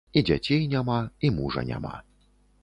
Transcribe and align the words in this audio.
І 0.19 0.21
дзяцей 0.27 0.63
няма, 0.71 0.95
і 1.29 1.31
мужа 1.37 1.65
няма. 1.69 1.93